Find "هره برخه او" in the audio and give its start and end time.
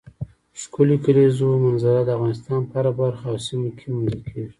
2.79-3.37